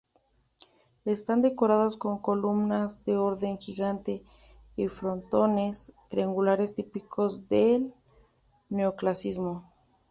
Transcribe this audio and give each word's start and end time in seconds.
Están 1.05 1.43
decoradas 1.43 1.95
con 1.95 2.23
columnas 2.23 3.05
de 3.05 3.17
orden 3.17 3.59
gigante 3.59 4.23
y 4.75 4.87
frontones 4.87 5.93
triangulares 6.09 6.73
típicos 6.73 7.47
del 7.49 7.93
neoclasicismo. 8.69 9.71